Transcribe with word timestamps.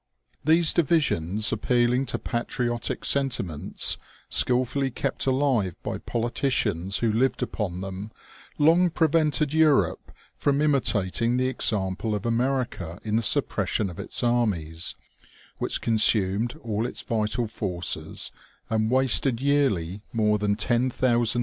These 0.43 0.73
divisions, 0.73 1.51
appealing 1.51 2.07
to 2.07 2.17
patriotic 2.17 3.05
sentiments 3.05 3.99
skill 4.29 4.65
fully 4.65 4.89
kept 4.89 5.27
alive 5.27 5.75
by 5.83 5.99
politicians 5.99 6.97
who 6.97 7.11
lived 7.13 7.43
upon 7.43 7.81
them, 7.81 8.09
long 8.57 8.89
prevented 8.89 9.53
Europe 9.53 10.11
from 10.39 10.59
imitating 10.59 11.37
the 11.37 11.49
example 11.49 12.15
of 12.15 12.25
America 12.25 12.97
in 13.03 13.15
the 13.15 13.21
suppression 13.21 13.91
of 13.91 13.99
its 13.99 14.23
armies, 14.23 14.95
which 15.59 15.81
consumed 15.81 16.55
all 16.63 16.87
its 16.87 17.03
yital 17.03 17.47
forces 17.47 18.31
and 18.71 18.89
wasted 18.89 19.39
yearly 19.39 20.01
more 20.11 20.39
than 20.39 20.55
ten 20.55 20.89
thousand 20.89 21.39
OMEGA. 21.39 21.39